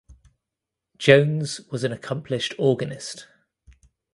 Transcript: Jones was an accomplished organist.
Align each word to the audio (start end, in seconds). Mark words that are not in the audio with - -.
Jones 0.97 1.61
was 1.69 1.83
an 1.83 1.91
accomplished 1.91 2.55
organist. 2.57 3.27